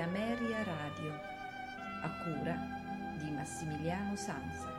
[0.00, 1.12] Ameria Radio,
[2.02, 2.56] a cura
[3.18, 4.72] di Massimiliano Sanza.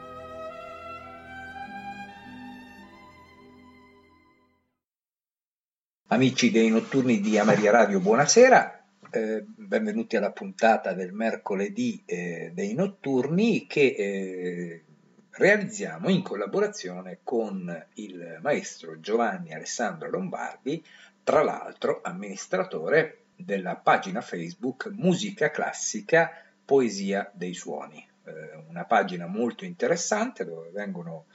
[6.08, 8.84] Amici dei notturni di Ameria Radio, buonasera.
[9.12, 14.84] Eh, benvenuti alla puntata del mercoledì eh, dei notturni che eh,
[15.30, 20.84] realizziamo in collaborazione con il maestro Giovanni Alessandro Lombardi,
[21.24, 26.32] tra l'altro amministratore della pagina Facebook Musica Classica
[26.64, 31.26] Poesia dei Suoni, eh, una pagina molto interessante dove vengono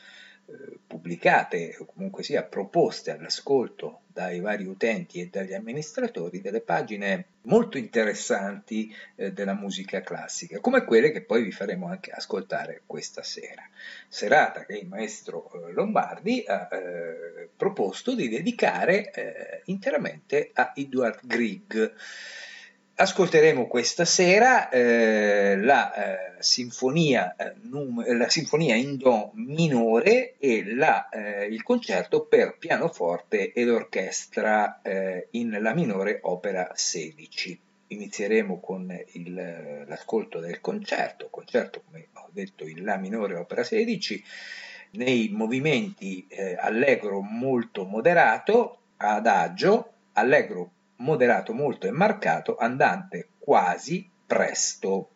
[0.87, 7.77] pubblicate o comunque sia proposte all'ascolto dai vari utenti e dagli amministratori delle pagine molto
[7.77, 13.63] interessanti eh, della musica classica, come quelle che poi vi faremo anche ascoltare questa sera.
[14.09, 21.21] Serata che il maestro eh, Lombardi ha eh, proposto di dedicare eh, interamente a Edward
[21.27, 21.95] Grieg.
[22.99, 27.53] Ascolteremo questa sera eh, la, eh, sinfonia, eh,
[28.15, 35.29] la, sinfonia, in Do minore e la, eh, il concerto per pianoforte ed orchestra eh,
[35.33, 37.61] in La minore opera 16.
[37.89, 44.25] Inizieremo con il, l'ascolto del concerto, concerto come ho detto in La minore opera 16,
[44.93, 46.27] nei movimenti
[46.59, 55.11] allegro molto moderato, adagio, allegro moderato molto e marcato, andante quasi presto.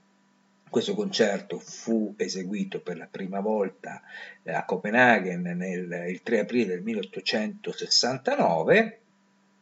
[0.69, 4.01] Questo concerto fu eseguito per la prima volta
[4.45, 9.01] a Copenaghen nel, il 3 aprile del 1869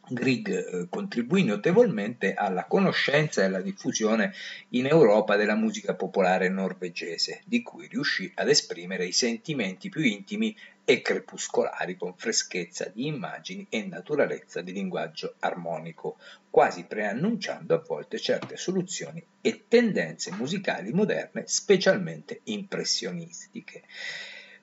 [0.09, 4.33] Grieg eh, contribuì notevolmente alla conoscenza e alla diffusione
[4.69, 10.55] in Europa della musica popolare norvegese, di cui riuscì ad esprimere i sentimenti più intimi
[10.89, 16.17] e crepuscolari con freschezza di immagini e naturalezza di linguaggio armonico,
[16.49, 23.83] quasi preannunciando a volte certe soluzioni e tendenze musicali moderne specialmente impressionistiche.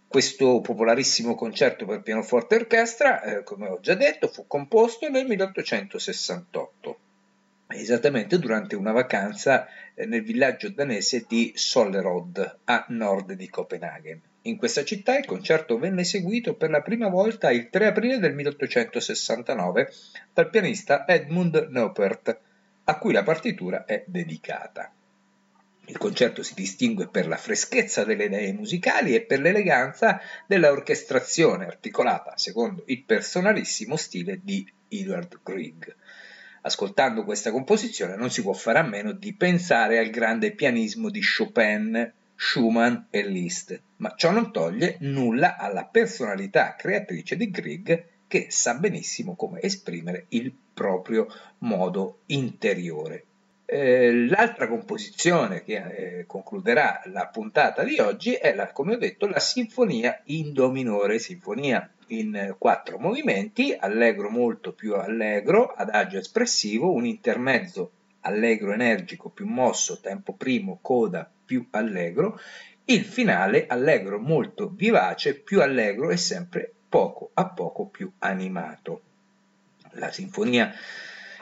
[0.08, 5.26] Questo popolarissimo concerto per pianoforte e orchestra, eh, come ho già detto, fu composto nel
[5.26, 6.98] 1868,
[7.68, 14.20] esattamente durante una vacanza eh, nel villaggio danese di Sollerod, a nord di Copenaghen.
[14.46, 18.32] In questa città il concerto venne eseguito per la prima volta il 3 aprile del
[18.32, 19.92] 1869
[20.32, 22.38] dal pianista Edmund Neupert,
[22.84, 24.92] a cui la partitura è dedicata.
[25.86, 31.66] Il concerto si distingue per la freschezza delle idee musicali e per l'eleganza della orchestrazione
[31.66, 35.92] articolata secondo il personalissimo stile di Edward Grieg.
[36.62, 41.20] Ascoltando questa composizione non si può fare a meno di pensare al grande pianismo di
[41.20, 48.46] Chopin, Schumann e Liszt, ma ciò non toglie nulla alla personalità creatrice di Grieg che
[48.50, 51.26] sa benissimo come esprimere il proprio
[51.58, 53.24] modo interiore.
[53.64, 59.26] Eh, l'altra composizione che eh, concluderà la puntata di oggi è, la, come ho detto,
[59.26, 66.92] la Sinfonia in Do minore, sinfonia in quattro movimenti, allegro molto più allegro, adagio espressivo,
[66.92, 72.38] un intermezzo allegro energico più mosso, tempo primo, coda più allegro,
[72.88, 79.00] il finale allegro molto vivace, più allegro e sempre poco a poco più animato.
[79.92, 80.72] La sinfonia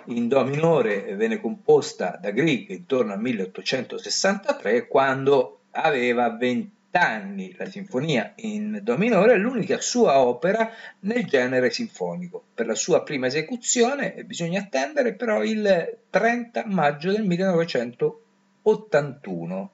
[0.07, 7.55] in Do minore venne composta da Grieg intorno al 1863 quando aveva 20 anni.
[7.57, 10.71] La sinfonia in Do minore è l'unica sua opera
[11.01, 12.43] nel genere sinfonico.
[12.55, 19.71] Per la sua prima esecuzione bisogna attendere però il 30 maggio del 1981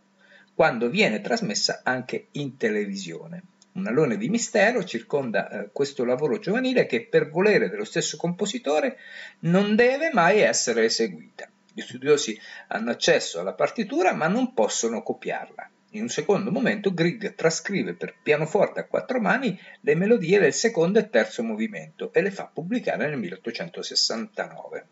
[0.60, 3.44] quando viene trasmessa anche in televisione.
[3.72, 8.98] Un alone di mistero circonda eh, questo lavoro giovanile che per volere dello stesso compositore
[9.38, 11.48] non deve mai essere eseguita.
[11.72, 15.70] Gli studiosi hanno accesso alla partitura ma non possono copiarla.
[15.92, 20.98] In un secondo momento Grieg trascrive per pianoforte a quattro mani le melodie del secondo
[20.98, 24.86] e terzo movimento e le fa pubblicare nel 1869.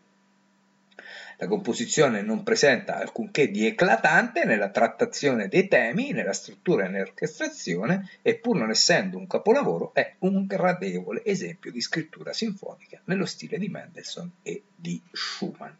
[1.41, 8.09] La composizione non presenta alcunché di eclatante nella trattazione dei temi, nella struttura e nell'orchestrazione
[8.21, 13.57] e pur non essendo un capolavoro è un gradevole esempio di scrittura sinfonica nello stile
[13.57, 15.71] di Mendelssohn e di Schumann.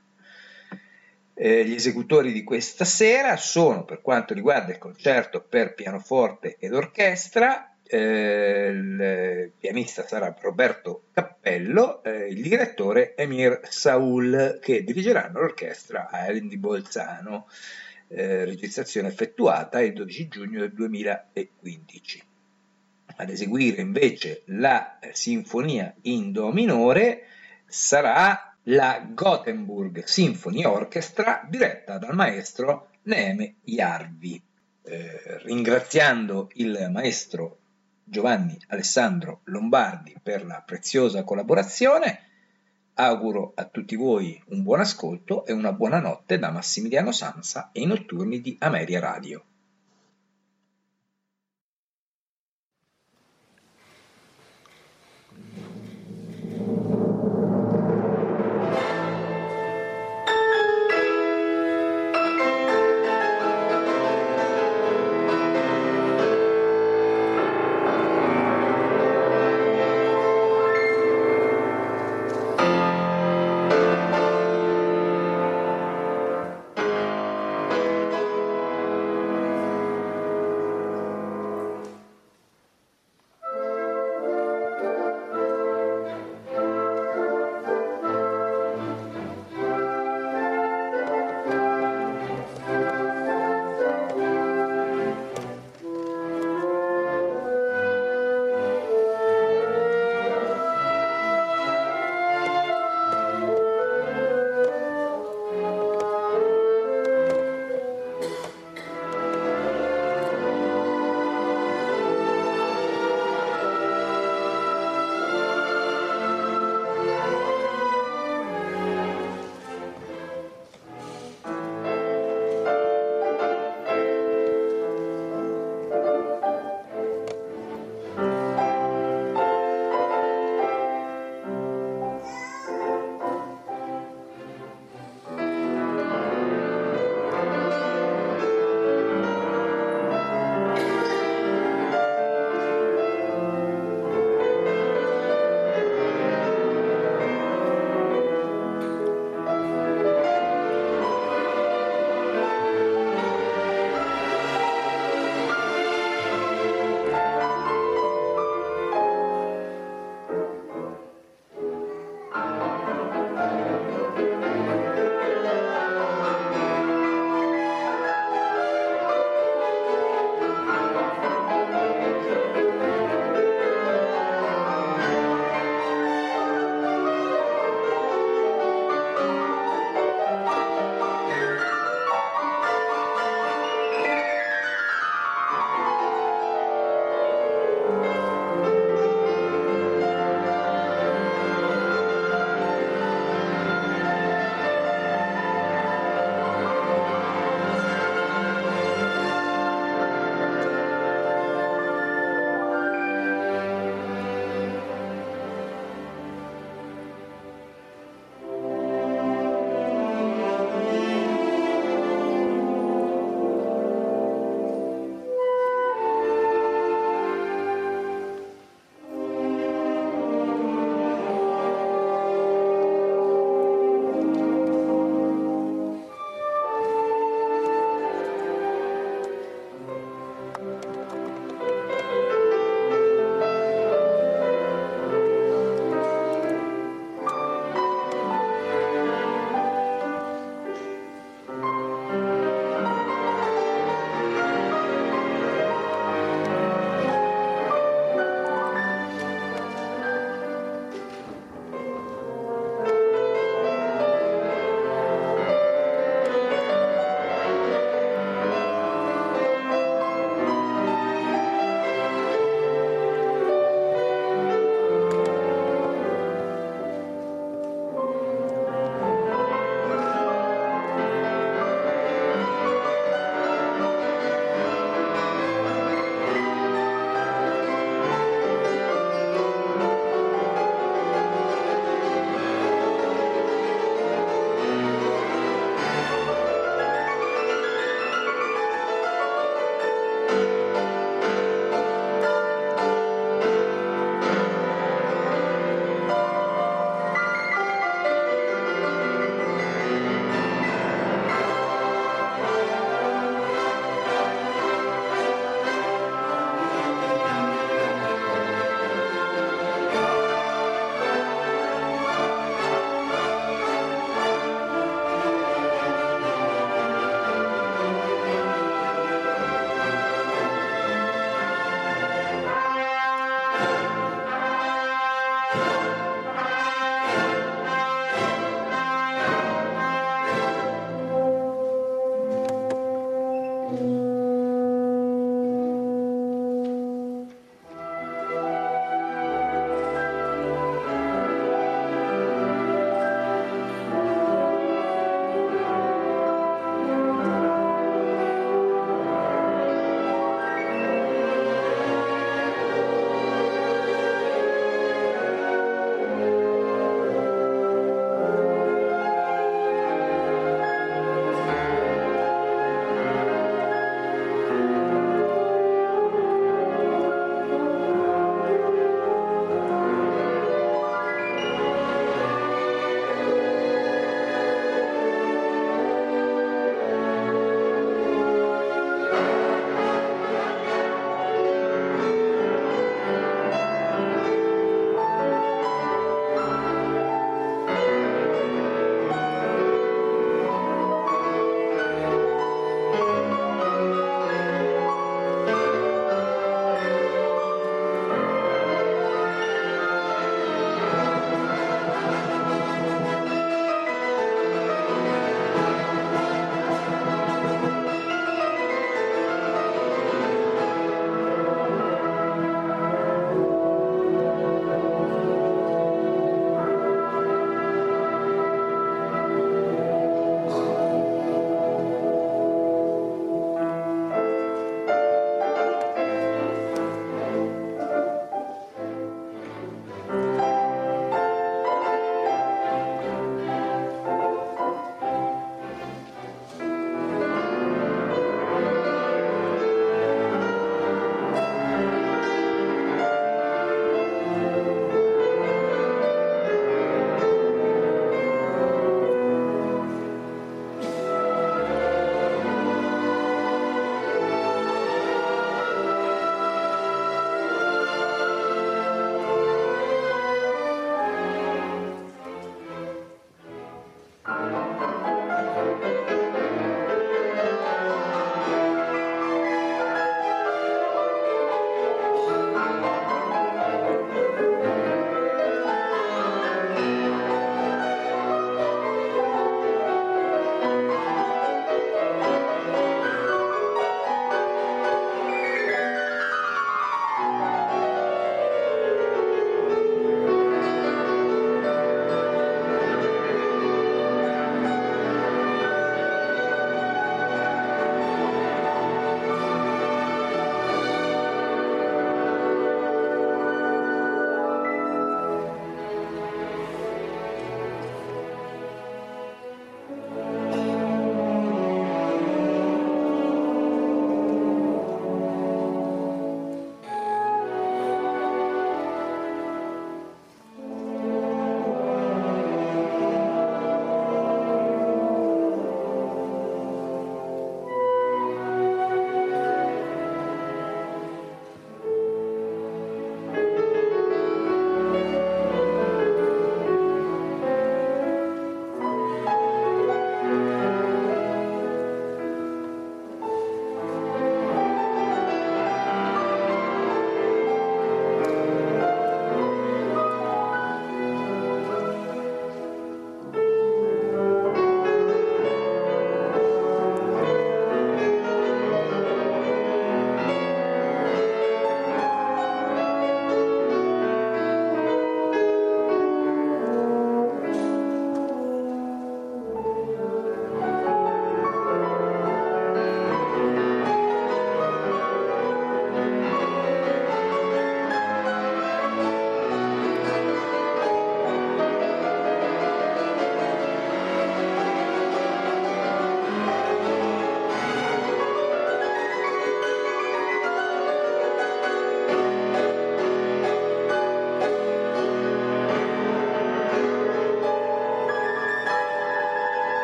[1.33, 6.73] Eh, gli esecutori di questa sera sono, per quanto riguarda il concerto per pianoforte ed
[6.73, 16.07] orchestra, eh, il pianista sarà Roberto Cappello, eh, il direttore Emir Saul, che dirigeranno l'orchestra
[16.11, 17.47] Island di Bolzano,
[18.09, 22.23] eh, registrazione effettuata il 12 giugno del 2015.
[23.15, 27.23] Ad eseguire invece la sinfonia in Do minore
[27.65, 34.39] sarà la Gothenburg Symphony Orchestra diretta dal maestro Neeme Jarvi.
[34.83, 37.58] Eh, ringraziando il maestro
[38.09, 42.21] Giovanni Alessandro Lombardi per la preziosa collaborazione,
[42.95, 47.81] auguro a tutti voi un buon ascolto e una buona notte da Massimiliano Sansa e
[47.81, 49.43] i notturni di Ameria Radio.